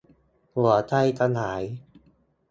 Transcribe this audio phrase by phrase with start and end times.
[0.55, 1.61] หัวใจสลาย